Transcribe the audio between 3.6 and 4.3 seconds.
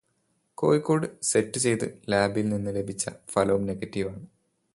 Negative ആണ്.